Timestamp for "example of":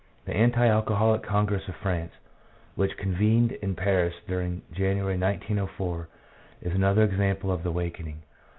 7.03-7.61